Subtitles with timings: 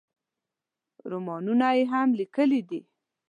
[1.11, 2.81] رومانونه یې هم لیکلي دي.